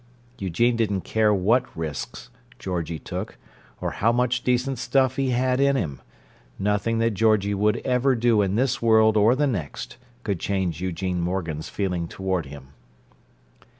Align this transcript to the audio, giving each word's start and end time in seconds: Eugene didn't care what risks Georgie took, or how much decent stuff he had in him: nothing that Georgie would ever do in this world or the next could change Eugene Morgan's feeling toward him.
Eugene 0.39 0.75
didn't 0.75 1.01
care 1.01 1.31
what 1.31 1.63
risks 1.77 2.31
Georgie 2.57 2.97
took, 2.97 3.37
or 3.79 3.91
how 3.91 4.11
much 4.11 4.41
decent 4.43 4.79
stuff 4.79 5.15
he 5.15 5.29
had 5.29 5.59
in 5.59 5.75
him: 5.75 6.01
nothing 6.57 6.97
that 6.97 7.11
Georgie 7.11 7.53
would 7.53 7.77
ever 7.85 8.15
do 8.15 8.41
in 8.41 8.55
this 8.55 8.81
world 8.81 9.15
or 9.15 9.35
the 9.35 9.45
next 9.45 9.97
could 10.23 10.39
change 10.39 10.81
Eugene 10.81 11.21
Morgan's 11.21 11.69
feeling 11.69 12.07
toward 12.07 12.47
him. 12.47 12.69